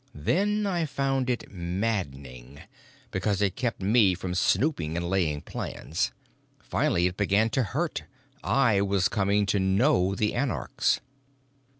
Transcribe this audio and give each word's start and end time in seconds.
Then 0.15 0.65
I 0.65 0.87
found 0.87 1.29
it 1.29 1.51
maddening, 1.51 2.61
because 3.11 3.39
it 3.39 3.55
kept 3.55 3.83
me 3.83 4.15
from 4.15 4.33
snooping 4.33 4.97
and 4.97 5.07
laying 5.07 5.41
plans. 5.41 6.11
Finally 6.59 7.05
it 7.05 7.17
began 7.17 7.51
to 7.51 7.61
hurt 7.61 8.05
I 8.43 8.81
was 8.81 9.07
coming 9.07 9.45
to 9.45 9.59
know 9.59 10.15
the 10.15 10.33
anarchs. 10.33 11.01